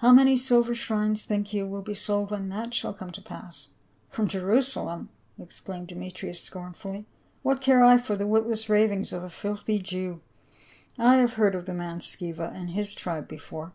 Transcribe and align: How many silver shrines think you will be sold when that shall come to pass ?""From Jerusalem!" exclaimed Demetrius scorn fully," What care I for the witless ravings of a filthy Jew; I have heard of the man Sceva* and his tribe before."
How 0.00 0.12
many 0.12 0.36
silver 0.36 0.74
shrines 0.74 1.22
think 1.24 1.54
you 1.54 1.66
will 1.66 1.80
be 1.80 1.94
sold 1.94 2.30
when 2.30 2.50
that 2.50 2.74
shall 2.74 2.92
come 2.92 3.10
to 3.10 3.22
pass 3.22 3.68
?""From 4.10 4.28
Jerusalem!" 4.28 5.08
exclaimed 5.42 5.86
Demetrius 5.86 6.42
scorn 6.42 6.74
fully," 6.74 7.06
What 7.42 7.62
care 7.62 7.82
I 7.82 7.96
for 7.96 8.14
the 8.14 8.26
witless 8.26 8.68
ravings 8.68 9.14
of 9.14 9.22
a 9.22 9.30
filthy 9.30 9.78
Jew; 9.78 10.20
I 10.98 11.16
have 11.16 11.32
heard 11.40 11.54
of 11.54 11.64
the 11.64 11.72
man 11.72 12.00
Sceva* 12.00 12.54
and 12.54 12.72
his 12.72 12.92
tribe 12.94 13.28
before." 13.28 13.66